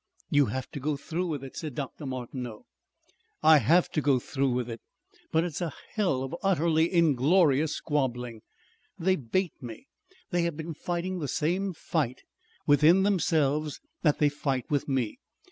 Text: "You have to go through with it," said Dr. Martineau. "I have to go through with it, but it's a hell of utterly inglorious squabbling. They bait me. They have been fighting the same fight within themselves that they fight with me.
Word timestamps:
"You 0.31 0.47
have 0.47 0.67
to 0.71 0.79
go 0.79 0.97
through 0.97 1.27
with 1.27 1.43
it," 1.43 1.55
said 1.55 1.75
Dr. 1.75 2.07
Martineau. 2.07 2.65
"I 3.43 3.59
have 3.59 3.87
to 3.91 4.01
go 4.01 4.17
through 4.17 4.49
with 4.49 4.67
it, 4.67 4.81
but 5.31 5.43
it's 5.43 5.61
a 5.61 5.71
hell 5.93 6.23
of 6.23 6.35
utterly 6.41 6.91
inglorious 6.91 7.73
squabbling. 7.73 8.41
They 8.97 9.15
bait 9.15 9.53
me. 9.61 9.85
They 10.31 10.41
have 10.41 10.57
been 10.57 10.73
fighting 10.73 11.19
the 11.19 11.27
same 11.27 11.71
fight 11.73 12.23
within 12.65 13.03
themselves 13.03 13.79
that 14.01 14.17
they 14.17 14.29
fight 14.29 14.65
with 14.71 14.87
me. 14.89 15.19